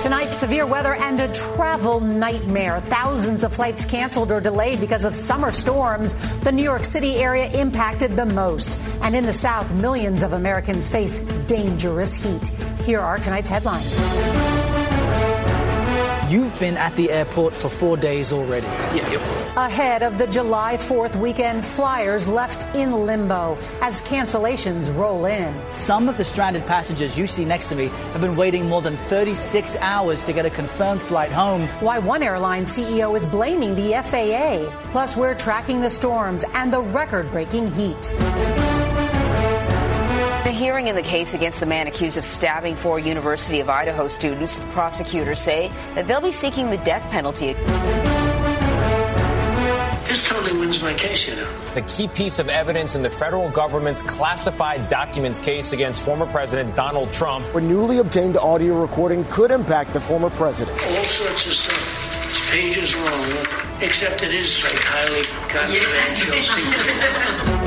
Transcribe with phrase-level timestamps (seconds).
[0.00, 2.80] Tonight, severe weather and a travel nightmare.
[2.80, 6.14] Thousands of flights canceled or delayed because of summer storms.
[6.40, 8.78] The New York City area impacted the most.
[9.02, 12.48] And in the South, millions of Americans face dangerous heat.
[12.84, 13.94] Here are tonight's headlines.
[16.28, 18.66] You've been at the airport for four days already.
[18.66, 19.56] Yes.
[19.56, 25.58] Ahead of the July 4th weekend, flyers left in limbo as cancellations roll in.
[25.72, 28.98] Some of the stranded passengers you see next to me have been waiting more than
[29.08, 31.66] 36 hours to get a confirmed flight home.
[31.80, 34.70] Why one airline CEO is blaming the FAA.
[34.92, 38.12] Plus, we're tracking the storms and the record breaking heat.
[40.48, 44.08] The hearing in the case against the man accused of stabbing four University of Idaho
[44.08, 47.52] students, prosecutors say that they'll be seeking the death penalty.
[50.08, 51.46] This totally wins my case, you know.
[51.66, 56.24] It's a key piece of evidence in the federal government's classified documents case against former
[56.24, 57.44] President Donald Trump.
[57.54, 60.80] A newly obtained audio recording could impact the former president.
[60.82, 62.50] All sorts of stuff.
[62.50, 67.54] Pages long, except it is like highly confidential secret.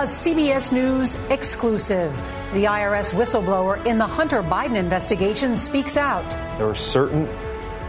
[0.00, 2.16] A CBS News exclusive.
[2.54, 6.26] The IRS whistleblower in the Hunter Biden investigation speaks out.
[6.56, 7.28] There were certain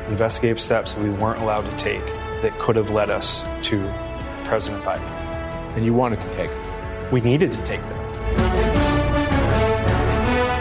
[0.09, 2.05] investigative steps that we weren't allowed to take
[2.41, 3.79] that could have led us to
[4.43, 5.07] President Biden.
[5.77, 7.11] And you wanted to take them?
[7.13, 7.99] We needed to take them.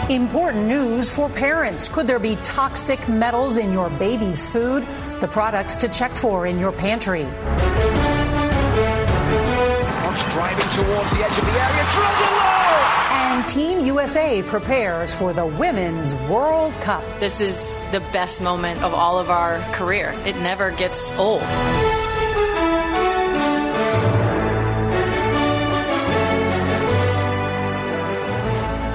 [0.09, 1.89] Important news for parents.
[1.89, 4.87] Could there be toxic metals in your baby's food?
[5.19, 7.27] The products to check for in your pantry
[10.31, 12.71] driving towards the edge of the area, drills it low!
[13.11, 17.03] And Team USA prepares for the Women's World Cup.
[17.19, 20.13] This is the best moment of all of our career.
[20.25, 21.41] It never gets old.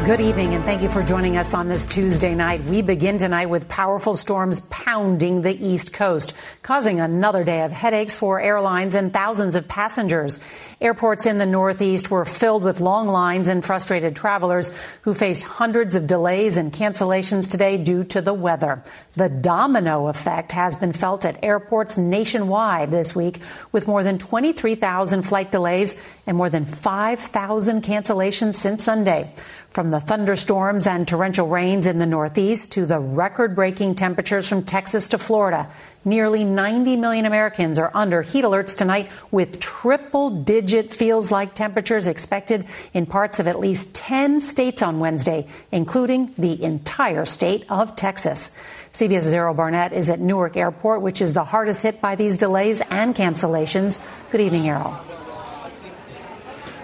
[0.07, 2.63] Good evening, and thank you for joining us on this Tuesday night.
[2.63, 8.17] We begin tonight with powerful storms pounding the East Coast, causing another day of headaches
[8.17, 10.39] for airlines and thousands of passengers.
[10.81, 14.71] Airports in the Northeast were filled with long lines and frustrated travelers
[15.03, 18.85] who faced hundreds of delays and cancellations today due to the weather.
[19.17, 23.41] The domino effect has been felt at airports nationwide this week,
[23.73, 25.97] with more than 23,000 flight delays
[26.27, 29.33] and more than 5,000 cancellations since Sunday.
[29.71, 34.65] From the thunderstorms and torrential rains in the Northeast to the record breaking temperatures from
[34.65, 35.69] Texas to Florida,
[36.03, 42.07] nearly 90 million Americans are under heat alerts tonight with triple digit feels like temperatures
[42.07, 42.65] expected
[42.95, 48.51] in parts of at least 10 states on Wednesday, including the entire state of Texas.
[48.95, 52.81] CBS's Errol Barnett is at Newark Airport, which is the hardest hit by these delays
[52.91, 54.01] and cancellations.
[54.33, 55.16] Good evening, Errol.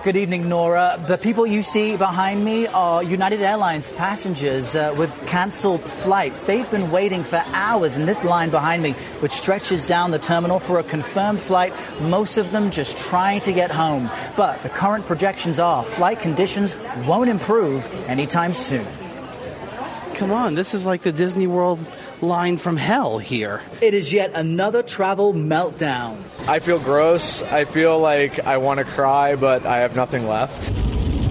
[0.04, 1.00] Good evening, Norah.
[1.06, 6.42] The people you see behind me are United Airlines passengers uh, with cancelled flights.
[6.42, 10.58] They've been waiting for hours in this line behind me, which stretches down the terminal
[10.58, 14.10] for a confirmed flight, most of them just trying to get home.
[14.36, 16.74] But the current projections are flight conditions
[17.06, 18.84] won't improve anytime soon.
[20.14, 21.78] Come on, this is like the Disney World
[22.22, 23.60] line from hell here.
[23.80, 26.16] It is yet another travel meltdown.
[26.48, 27.42] I feel gross.
[27.42, 30.72] I feel like I want to cry, but I have nothing left.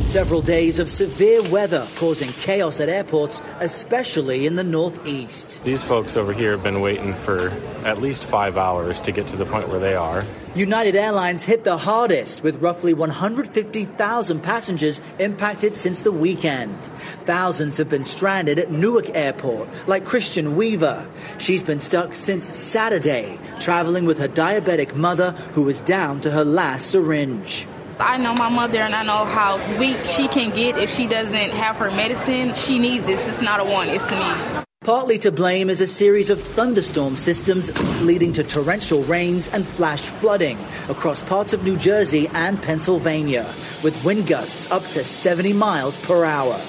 [0.06, 5.62] Several days of severe weather causing chaos at airports, especially in the Northeast.
[5.64, 7.50] These folks over here have been waiting for
[7.86, 10.26] at least five hours to get to the point where they are.
[10.54, 16.78] United Airlines hit the hardest with roughly 150,000 passengers impacted since the weekend.
[17.22, 21.08] Thousands have been stranded at Newark Airport, like Christian Weaver.
[21.38, 26.44] She's been stuck since Saturday, traveling with her diabetic mother who was down to her
[26.44, 27.66] last syringe.
[27.98, 31.52] I know my mother and I know how weak she can get if she doesn't
[31.52, 32.56] have her medicine.
[32.56, 33.26] She needs this.
[33.26, 34.66] It's not a want, it's a need.
[34.84, 37.70] Partly to blame is a series of thunderstorm systems
[38.02, 40.58] leading to torrential rains and flash flooding
[40.90, 43.44] across parts of New Jersey and Pennsylvania,
[43.84, 46.60] with wind gusts up to 70 miles per hour.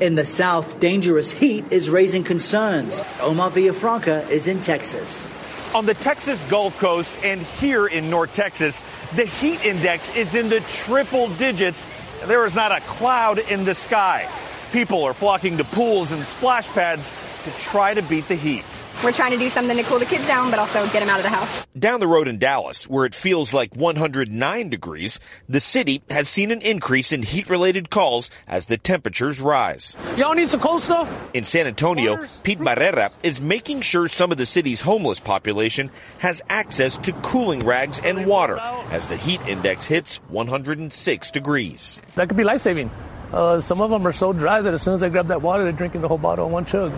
[0.00, 3.00] In the south, dangerous heat is raising concerns.
[3.20, 5.30] Omar Villafranca is in Texas.
[5.76, 8.82] On the Texas Gulf Coast and here in North Texas,
[9.14, 11.86] the heat index is in the triple digits.
[12.24, 14.28] There is not a cloud in the sky.
[14.72, 17.08] People are flocking to pools and splash pads
[17.44, 18.64] to try to beat the heat.
[19.02, 21.18] We're trying to do something to cool the kids down, but also get them out
[21.18, 21.66] of the house.
[21.78, 26.50] Down the road in Dallas, where it feels like 109 degrees, the city has seen
[26.50, 29.94] an increase in heat related calls as the temperatures rise.
[30.16, 31.10] Y'all need some cold stuff?
[31.34, 36.40] In San Antonio, Pete Barrera is making sure some of the city's homeless population has
[36.48, 38.58] access to cooling rags and water
[38.90, 42.00] as the heat index hits 106 degrees.
[42.14, 42.90] That could be life saving.
[43.34, 45.64] Uh, some of them are so dry that as soon as they grab that water,
[45.64, 46.92] they're drinking the whole bottle in one chug.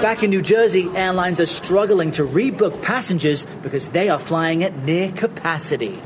[0.00, 4.76] Back in New Jersey, airlines are struggling to rebook passengers because they are flying at
[4.84, 6.00] near capacity.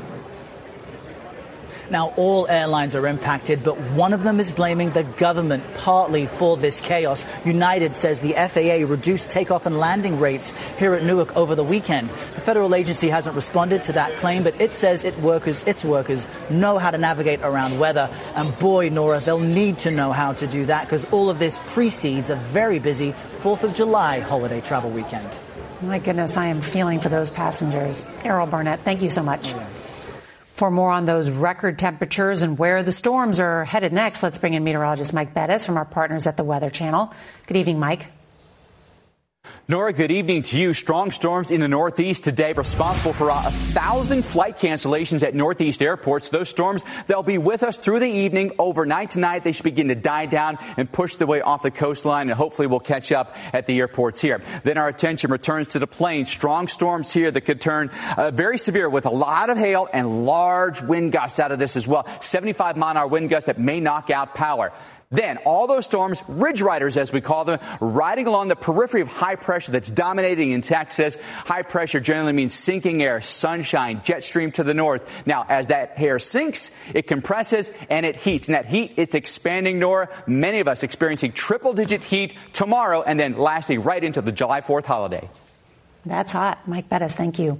[1.89, 6.55] Now, all airlines are impacted, but one of them is blaming the government partly for
[6.55, 7.25] this chaos.
[7.45, 12.09] United says the FAA reduced takeoff and landing rates here at Newark over the weekend.
[12.09, 16.27] The federal agency hasn't responded to that claim, but it says it workers, its workers
[16.49, 18.09] know how to navigate around weather.
[18.35, 21.59] And boy, Norah, they'll need to know how to do that because all of this
[21.67, 25.39] precedes a very busy 4th of July holiday travel weekend.
[25.81, 28.05] My goodness, I am feeling for those passengers.
[28.25, 29.53] Errol Barnett, thank you so much.
[29.53, 29.65] Oh,
[30.59, 34.55] For more on those record temperatures and where the storms are headed next, let's bring
[34.55, 37.13] in meteorologist Mike Bettes from our partners at the Weather Channel.
[37.47, 38.07] Good evening, Mike.
[39.69, 40.73] Norah, good evening to you.
[40.73, 46.29] Strong storms in the Northeast today responsible for a thousand flight cancellations at Northeast airports.
[46.29, 48.51] Those storms, they'll be with us through the evening.
[48.57, 52.29] Overnight tonight, they should begin to die down and push their way off the coastline,
[52.29, 54.41] and hopefully we'll catch up at the airports here.
[54.63, 56.31] Then our attention returns to the plains.
[56.31, 60.25] Strong storms here that could turn uh, very severe with a lot of hail and
[60.25, 62.07] large wind gusts out of this as well.
[62.21, 64.73] 75 mile an hour wind gusts that may knock out power.
[65.11, 69.07] Then all those storms, ridge riders as we call them, riding along the periphery of
[69.07, 71.17] high pressure that's dominating in Texas.
[71.45, 75.03] High pressure generally means sinking air, sunshine, jet stream to the north.
[75.25, 78.49] Now, as that air sinks, it compresses and it heats.
[78.49, 80.09] And that heat, it's expanding, Norah.
[80.27, 84.61] Many of us experiencing triple digit heat tomorrow and then lasting right into the July
[84.61, 85.27] 4th holiday.
[86.05, 86.67] That's hot.
[86.67, 87.59] Mike Bettes, thank you.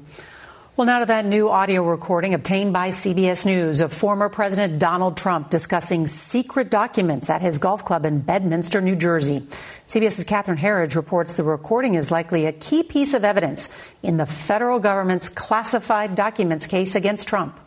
[0.79, 5.17] Well, now to that new audio recording obtained by CBS News of former President Donald
[5.17, 9.41] Trump discussing secret documents at his golf club in Bedminster, New Jersey.
[9.87, 13.67] CBS's Catherine Herridge reports the recording is likely a key piece of evidence
[14.03, 17.59] in the federal government's classified documents case against Trump.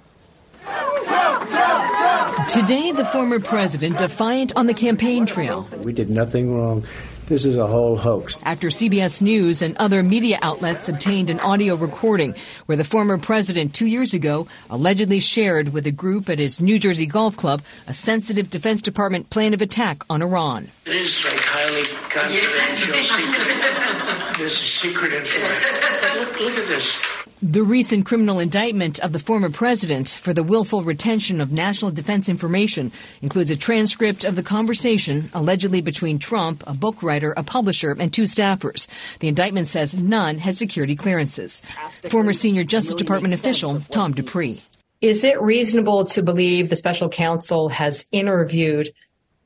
[2.49, 5.69] Today, the former president defiant on the campaign trail.
[5.85, 6.87] We did nothing wrong.
[7.33, 8.37] This is a whole hoax.
[8.43, 12.35] After CBS News and other media outlets obtained an audio recording
[12.67, 16.79] where the former president two years ago allegedly shared with a group at his New
[16.79, 20.69] Jersey golf club a sensitive Defense Department plan of attack on Iran.
[20.85, 24.37] It is like highly confidential, secret.
[24.39, 26.21] This is secret information.
[26.21, 27.22] Look, look at this.
[27.45, 32.29] The recent criminal indictment of the former president for the willful retention of national defense
[32.29, 37.97] information includes a transcript of the conversation allegedly between Trump, a book writer, a publisher,
[37.99, 38.87] and two staffers.
[39.19, 41.63] The indictment says none had security clearances.
[42.05, 44.61] Former senior Justice Department official Tom Dupree.
[45.01, 48.93] Is it reasonable to believe the special counsel has interviewed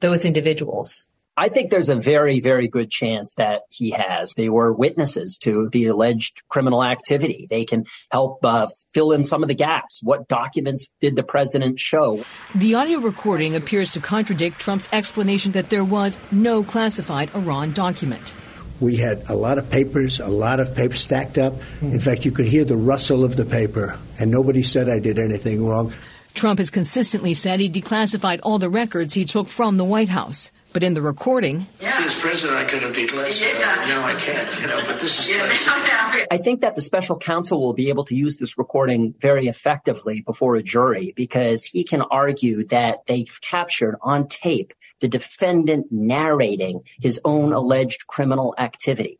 [0.01, 1.07] those individuals?
[1.39, 4.33] I think there's a very, very good chance that he has.
[4.33, 7.47] They were witnesses to the alleged criminal activity.
[7.51, 10.01] They can help uh, fill in some of the gaps.
[10.03, 12.25] What documents did the president show?
[12.55, 18.33] The audio recording appears to contradict Trump's explanation that there was no classified Iran document.
[18.81, 21.55] We had a lot of papers, a lot of papers stacked up.
[21.83, 25.19] In fact, you could hear the rustle of the paper, and nobody said I did
[25.19, 25.93] anything wrong.
[26.33, 30.51] Trump has consistently said he declassified all the records he took from the White House.
[30.77, 31.89] But in the recording, yeah.
[31.89, 33.59] See, as president, I could have declassified.
[33.59, 33.87] Yeah.
[33.89, 34.61] No, I can't.
[34.61, 35.31] You know, but this is.
[35.35, 36.27] Yeah.
[36.31, 40.21] I think that the special counsel will be able to use this recording very effectively
[40.21, 46.83] before a jury because he can argue that they've captured on tape the defendant narrating
[47.01, 49.19] his own alleged criminal activity.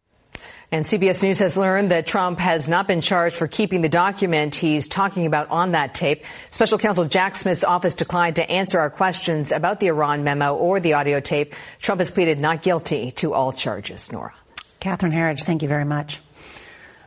[0.73, 4.57] And CBS News has learned that Trump has not been charged for keeping the document
[4.57, 6.25] he's talking about on that tape.
[6.51, 10.81] Special counsel Jack Smith's office declined to answer our questions about the Iran memo or
[10.81, 11.55] the audio tape.
[11.79, 14.13] Trump has pleaded not guilty to all charges.
[14.13, 14.35] Norah.
[14.81, 16.21] Catherine Herridge, thank you very much.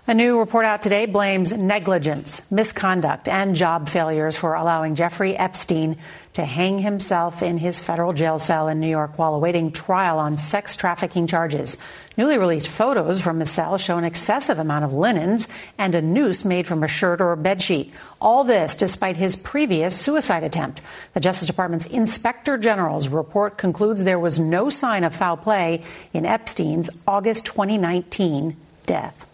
[0.07, 5.97] A new report out today blames negligence, misconduct, and job failures for allowing Jeffrey Epstein
[6.33, 10.37] to hang himself in his federal jail cell in New York while awaiting trial on
[10.37, 11.77] sex trafficking charges.
[12.17, 16.43] Newly released photos from his cell show an excessive amount of linens and a noose
[16.43, 17.91] made from a shirt or a bedsheet.
[18.19, 20.81] All this despite his previous suicide attempt.
[21.13, 25.83] The Justice Department's Inspector General's report concludes there was no sign of foul play
[26.13, 28.55] in Epstein's August 2019
[28.85, 29.28] death.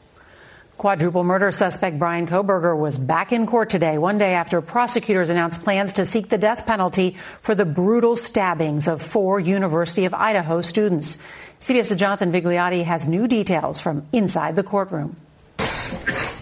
[0.78, 5.64] Quadruple murder suspect Brian Kohberger was back in court today, one day after prosecutors announced
[5.64, 10.60] plans to seek the death penalty for the brutal stabbings of four University of Idaho
[10.62, 11.18] students.
[11.62, 15.16] CBS's Jonathan Vigliotti has new details from inside the courtroom.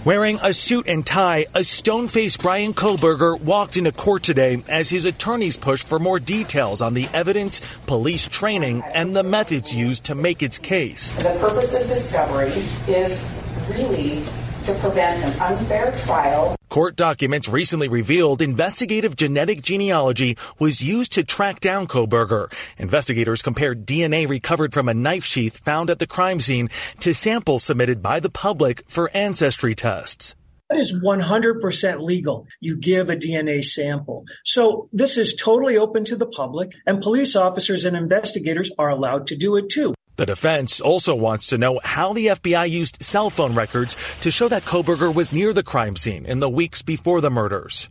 [0.04, 4.90] Wearing a suit and tie, a stone faced Brian Kohberger walked into court today as
[4.90, 10.06] his attorneys pushed for more details on the evidence, police training, and the methods used
[10.06, 11.12] to make its case.
[11.14, 12.52] The purpose of discovery
[12.88, 14.24] is really
[14.64, 16.56] to prevent an unfair trial.
[16.70, 22.52] Court documents recently revealed investigative genetic genealogy was used to track down Kohberger.
[22.78, 27.64] Investigators compared DNA recovered from a knife sheath found at the crime scene to samples
[27.64, 30.36] submitted by the public for ancestry tests.
[30.70, 32.48] That is 100% legal.
[32.60, 34.24] You give a DNA sample.
[34.44, 39.28] So this is totally open to the public, and police officers and investigators are allowed
[39.28, 39.94] to do it too.
[40.16, 44.48] The defense also wants to know how the FBI used cell phone records to show
[44.48, 47.90] that Kohberger was near the crime scene in the weeks before the murders.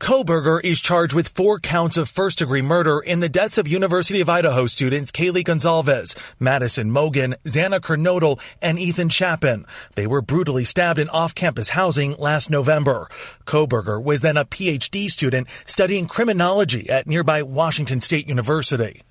[0.00, 4.22] Kohberger is charged with four counts of first degree murder in the deaths of University
[4.22, 9.66] of Idaho students Kaylee Goncalves, Madison Mogen, Xana Kernodle, and Ethan Chapin.
[9.96, 13.08] They were brutally stabbed in off campus housing last November.
[13.44, 19.02] Kohberger was then a PhD student studying criminology at nearby Washington State University.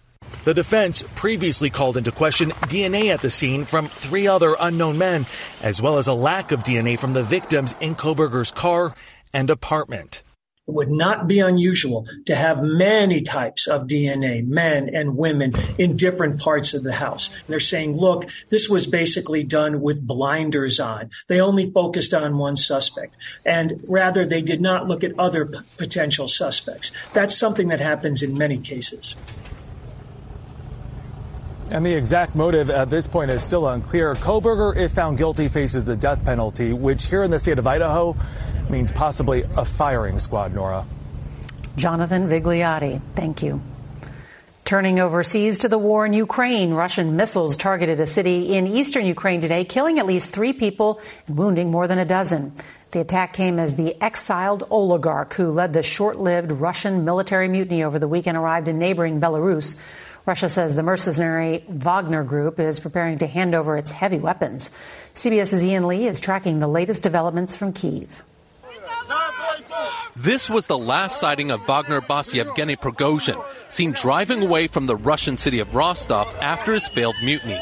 [0.50, 5.28] The defense previously called into question DNA at the scene from three other unknown men,
[5.62, 8.96] as well as a lack of DNA from the victims in Kohberger's car
[9.32, 10.24] and apartment.
[10.68, 15.96] It would not be unusual to have many types of DNA, men and women, in
[15.96, 17.30] different parts of the house.
[17.30, 21.12] And they're saying, look, this was basically done with blinders on.
[21.28, 23.18] They only focused on one suspect.
[23.46, 26.92] And rather, they did not look at other p- potential suspects.
[27.14, 29.16] That's something that happens in many cases.
[31.72, 34.16] And the exact motive at this point is still unclear.
[34.16, 38.16] Kohberger, if found guilty, faces the death penalty, which here in the state of Idaho
[38.70, 40.86] means possibly a firing squad, Norah.
[41.76, 43.62] Jonathan Vigliotti, thank you.
[44.66, 49.42] Turning overseas to the war in Ukraine, Russian missiles targeted a city in eastern Ukraine
[49.42, 52.52] today, killing at least three people and wounding more than a dozen.
[52.92, 57.84] The attack came as the exiled oligarch who led the short lived Russian military mutiny
[57.84, 59.76] over the weekend arrived in neighboring Belarus.
[60.26, 64.70] Russia says the mercenary Wagner Group is preparing to hand over its heavy weapons.
[65.16, 68.24] CBS's Ian Lee is tracking the latest developments from Kiev.
[70.16, 74.98] This was the last sighting of Wagner boss Yevgeny Prigozhin, seen driving away from the
[74.98, 77.60] Russian city of Rostov after his failed mutiny.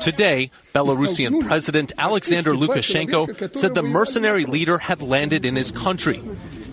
[0.00, 6.22] Today, Belarusian President Alexander Lukashenko said the mercenary leader had landed in his country.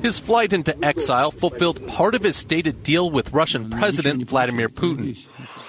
[0.02, 5.18] His flight into exile fulfilled part of his stated deal with Russian President Vladimir Putin.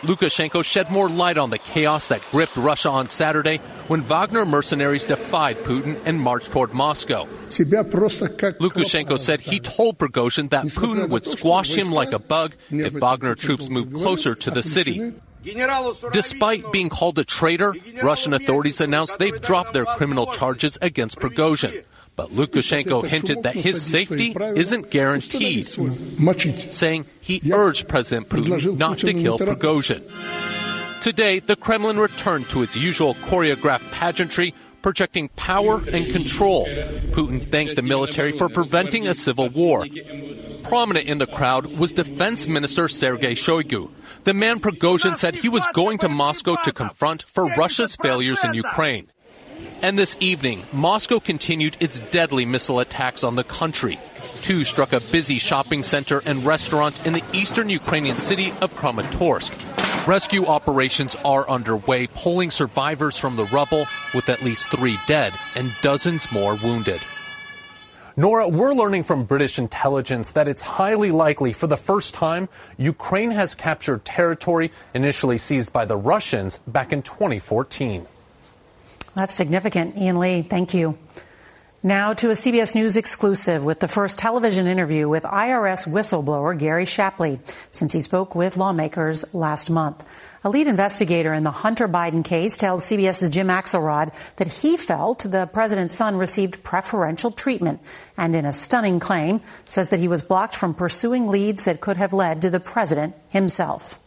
[0.03, 3.59] Lukashenko shed more light on the chaos that gripped Russia on Saturday
[3.89, 7.27] when Wagner mercenaries defied Putin and marched toward Moscow.
[7.49, 13.35] Lukashenko said he told Prigozhin that Putin would squash him like a bug if Wagner
[13.35, 15.15] troops moved closer to the city.
[16.13, 21.85] Despite being called a traitor, Russian authorities announced they've dropped their criminal charges against Prigozhin.
[22.19, 29.15] But Lukashenko hinted that his safety isn't guaranteed, saying he urged President Putin not to
[29.15, 30.03] kill Prigozhin.
[31.01, 36.67] Today, the Kremlin returned to its usual choreographed pageantry, projecting power and control.
[37.15, 39.87] Putin thanked the military for preventing a civil war.
[40.65, 43.93] Prominent in the crowd was Defense Minister Sergei Shoigu,
[44.25, 48.55] the man Prigozhin said he was going to Moscow to confront for Russia's failures in
[48.55, 49.07] Ukraine.
[49.81, 54.01] And this evening, Moscow continued its deadly missile attacks on the country.
[54.43, 59.55] Two struck a busy shopping center and restaurant in the eastern Ukrainian city of Kramatorsk.
[60.05, 65.73] Rescue operations are underway, pulling survivors from the rubble, with at least three dead and
[65.81, 67.01] dozens more wounded.
[68.17, 73.31] Norah, we're learning from British intelligence that it's highly likely for the first time Ukraine
[73.31, 78.09] has captured territory initially seized by the Russians back in 2014.
[79.15, 79.97] That's significant.
[79.97, 80.99] Ian Lee, thank you.
[81.83, 86.85] Now to a CBS News exclusive with the first television interview with IRS whistleblower Gary
[86.85, 87.39] Shapley
[87.71, 90.05] since he spoke with lawmakers last month.
[90.43, 95.21] A lead investigator in the Hunter Biden case tells CBS's Jim Axelrod that he felt
[95.21, 97.81] the president's son received preferential treatment
[98.17, 101.97] and in a stunning claim says that he was blocked from pursuing leads that could
[101.97, 104.01] have led to the president himself.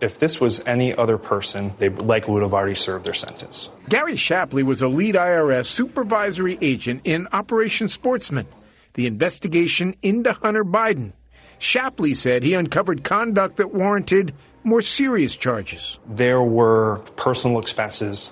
[0.00, 3.68] If this was any other person, they likely would have already served their sentence.
[3.88, 8.46] Gary Shapley was a lead IRS supervisory agent in Operation Sportsman,
[8.94, 11.12] the investigation into Hunter Biden.
[11.58, 15.98] Shapley said he uncovered conduct that warranted more serious charges.
[16.06, 18.30] There were personal expenses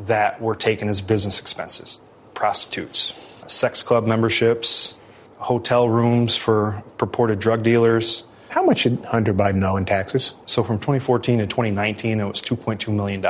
[0.00, 2.00] that were taken as business expenses
[2.34, 3.12] prostitutes,
[3.48, 4.94] sex club memberships,
[5.36, 10.34] hotel rooms for purported drug dealers, how much did Hunter Biden owe in taxes?
[10.44, 13.22] So from 2014 to 2019, it was $2.2 million.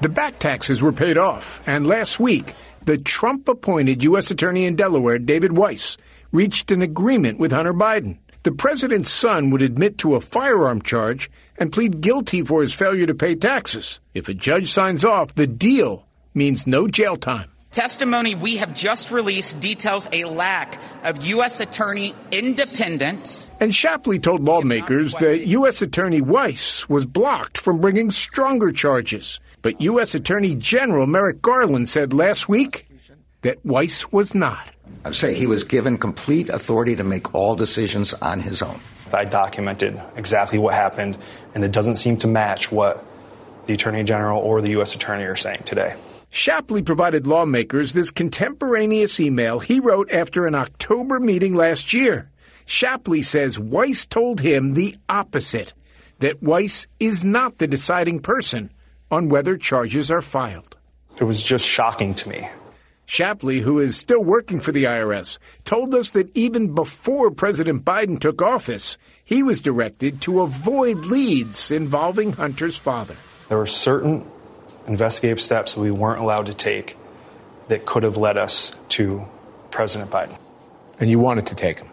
[0.00, 4.30] The back taxes were paid off, and last week, the Trump appointed U.S.
[4.30, 5.98] Attorney in Delaware, David Weiss,
[6.32, 8.16] reached an agreement with Hunter Biden.
[8.42, 13.06] The president's son would admit to a firearm charge and plead guilty for his failure
[13.06, 14.00] to pay taxes.
[14.14, 17.50] If a judge signs off, the deal means no jail time.
[17.70, 21.60] Testimony we have just released details a lack of U.S.
[21.60, 23.50] Attorney independence.
[23.60, 25.82] And Shapley told lawmakers that U.S.
[25.82, 29.38] Attorney Weiss was blocked from bringing stronger charges.
[29.60, 30.14] But U.S.
[30.14, 32.88] Attorney General Merrick Garland said last week
[33.42, 34.66] that Weiss was not.
[35.04, 38.80] I'd say he was given complete authority to make all decisions on his own.
[39.12, 41.18] I documented exactly what happened,
[41.54, 43.04] and it doesn't seem to match what
[43.66, 44.94] the Attorney General or the U.S.
[44.94, 45.94] Attorney are saying today.
[46.30, 52.30] Shapley provided lawmakers this contemporaneous email he wrote after an October meeting last year.
[52.66, 55.72] Shapley says Weiss told him the opposite
[56.18, 58.70] that Weiss is not the deciding person
[59.10, 60.76] on whether charges are filed.
[61.18, 62.48] It was just shocking to me.
[63.06, 68.20] Shapley, who is still working for the IRS, told us that even before President Biden
[68.20, 73.16] took office, he was directed to avoid leads involving Hunter's father.
[73.48, 74.30] There were certain
[74.88, 76.96] investigative steps that we weren't allowed to take
[77.68, 79.24] that could have led us to
[79.70, 80.36] President Biden.
[80.98, 81.90] And you wanted to take them?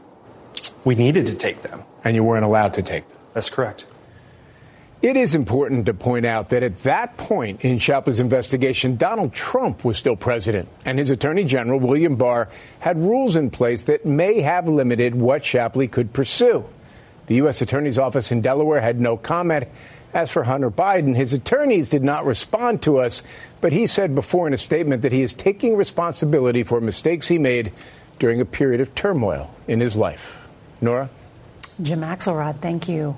[0.83, 1.83] We needed to take them.
[2.03, 3.17] And you weren't allowed to take them?
[3.33, 3.85] That's correct.
[5.01, 9.83] It is important to point out that at that point in Shapley's investigation, Donald Trump
[9.83, 14.41] was still president, and his attorney general, William Barr, had rules in place that may
[14.41, 16.65] have limited what Shapley could pursue.
[17.27, 17.61] The U.S.
[17.61, 19.67] Attorney's Office in Delaware had no comment.
[20.15, 23.21] As for Hunter Biden, his attorneys did not respond to us,
[23.59, 27.37] but he said before in a statement that he is taking responsibility for mistakes he
[27.37, 27.73] made
[28.17, 30.47] during a period of turmoil in his life.
[30.79, 31.09] Norah?
[31.81, 33.17] Jim Axelrod, thank you.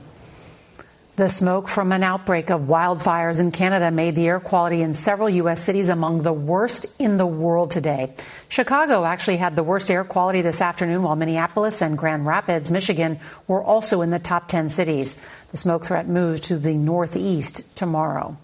[1.18, 5.28] The smoke from an outbreak of wildfires in Canada made the air quality in several
[5.28, 5.64] U.S.
[5.64, 8.14] cities among the worst in the world today.
[8.50, 13.20] Chicago actually had the worst air quality this afternoon, while Minneapolis and Grand Rapids, Michigan,
[13.48, 15.18] were also in the top 10 cities.
[15.50, 18.38] The smoke threat moves to the northeast tomorrow.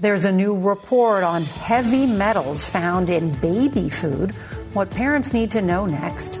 [0.00, 4.32] There's a new report on heavy metals found in baby food.
[4.72, 6.40] What parents need to know next.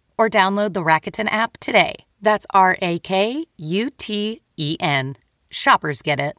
[0.21, 2.05] or download the Rakuten app today.
[2.21, 5.15] That's R A K U T E N.
[5.49, 6.37] Shoppers get it.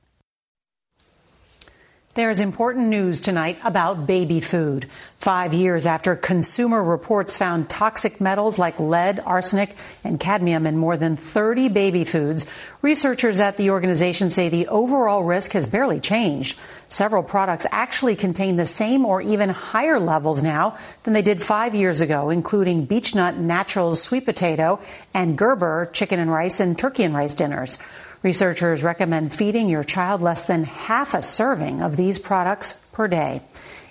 [2.15, 4.87] There's important news tonight about baby food.
[5.17, 10.99] Five years after Consumer Reports found toxic metals like lead, arsenic, and cadmium in more
[10.99, 12.45] than 30 baby foods,
[12.83, 16.61] researchers at the organization say the overall risk has barely changed.
[16.91, 21.75] Several products actually contain the same or even higher levels now than they did five
[21.75, 24.81] years ago, including Beech-Nut Naturals sweet potato
[25.15, 27.79] and Gerber chicken and rice and turkey and rice dinners.
[28.23, 33.43] Researchers recommend feeding your child less than half a serving of these products per day.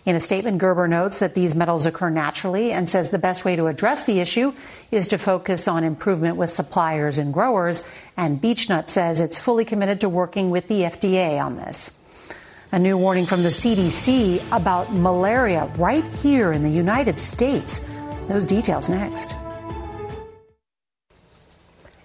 [0.03, 3.55] In a statement, Gerber notes that these metals occur naturally and says the best way
[3.55, 4.53] to address the issue
[4.89, 7.83] is to focus on improvement with suppliers and growers.
[8.17, 11.97] And Beech-Nut says it's fully committed to working with the FDA on this.
[12.71, 17.87] A new warning from the CDC about malaria right here in the United States.
[18.27, 19.35] Those details next.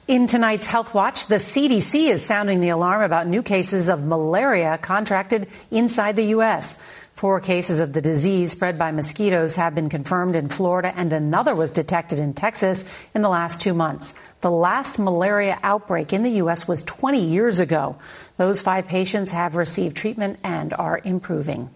[0.09, 4.79] In tonight's Health Watch, the CDC is sounding the alarm about new cases of malaria
[4.79, 6.79] contracted inside the U.S.
[7.15, 11.57] Four cases of the disease spread by mosquitoes have been confirmed in Florida, and another
[11.57, 12.85] was detected in Texas
[13.17, 14.15] in the last two months.
[14.43, 16.69] The last malaria outbreak in the U.S.
[16.69, 17.97] was 20 years ago.
[18.37, 21.69] Those five patients have received treatment and are improving.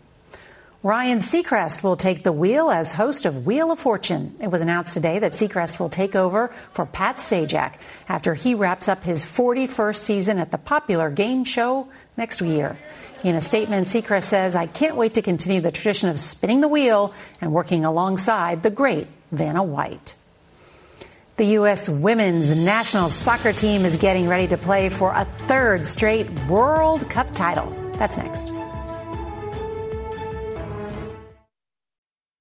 [0.82, 4.34] Ryan Seacrest will take the wheel as host of Wheel of Fortune.
[4.40, 7.74] It was announced today that Seacrest will take over for Pat Sajak
[8.08, 12.78] after he wraps up his 41st season at the popular game show next year.
[13.22, 16.68] In a statement, Seacrest says, I can't wait to continue the tradition of spinning the
[16.68, 17.12] wheel
[17.42, 20.14] and working alongside the great Vanna White.
[21.36, 21.90] The U.S.
[21.90, 27.34] women's national soccer team is getting ready to play for a third straight World Cup
[27.34, 27.68] title.
[27.98, 28.50] That's next.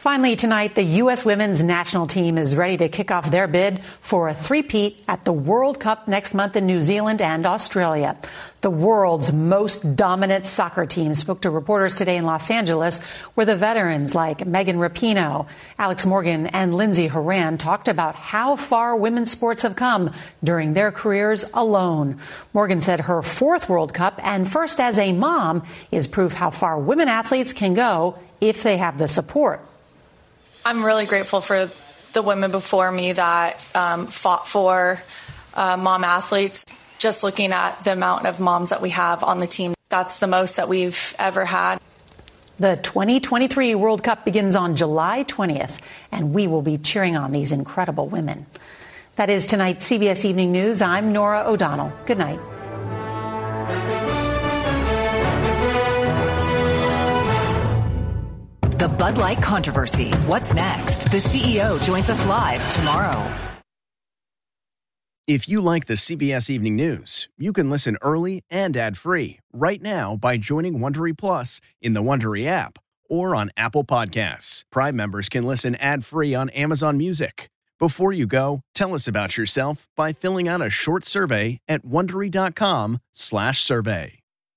[0.00, 1.26] Finally, tonight, the U.S.
[1.26, 5.32] women's national team is ready to kick off their bid for a three-peat at the
[5.32, 8.16] World Cup next month in New Zealand and Australia.
[8.62, 13.02] The world's most dominant soccer team spoke to reporters today in Los Angeles,
[13.34, 15.46] where the veterans like Megan Rapinoe,
[15.78, 20.92] Alex Morgan, and Lindsey Horan talked about how far women's sports have come during their
[20.92, 22.22] careers alone.
[22.54, 26.78] Morgan said her fourth World Cup and first as a mom is proof how far
[26.78, 29.62] women athletes can go if they have the support.
[30.64, 31.70] I'm really grateful for
[32.12, 35.00] the women before me that um, fought for
[35.54, 36.64] uh, mom athletes.
[36.98, 40.26] Just looking at the amount of moms that we have on the team, that's the
[40.26, 41.80] most that we've ever had.
[42.58, 45.78] The 2023 World Cup begins on July 20th,
[46.12, 48.44] and we will be cheering on these incredible women.
[49.16, 50.82] That is tonight's CBS Evening News.
[50.82, 51.92] I'm Norah O'Donnell.
[52.04, 52.38] Good night.
[58.80, 60.10] The Bud Light controversy.
[60.24, 61.10] What's next?
[61.10, 63.30] The CEO joins us live tomorrow.
[65.26, 70.16] If you like the CBS Evening News, you can listen early and ad-free right now
[70.16, 74.62] by joining Wondery Plus in the Wondery app or on Apple Podcasts.
[74.72, 77.50] Prime members can listen ad-free on Amazon Music.
[77.78, 84.19] Before you go, tell us about yourself by filling out a short survey at wondery.com/survey.